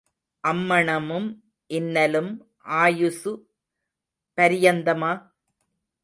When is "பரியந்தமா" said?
4.37-5.11